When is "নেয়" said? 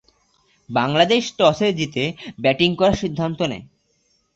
3.51-3.65